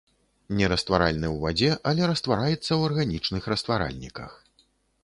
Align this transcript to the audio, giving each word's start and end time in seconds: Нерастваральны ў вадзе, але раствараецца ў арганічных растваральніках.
Нерастваральны 0.61 1.27
ў 1.31 1.37
вадзе, 1.45 1.69
але 1.91 2.09
раствараецца 2.13 2.61
ў 2.61 2.81
арганічных 2.89 3.43
растваральніках. 3.55 4.31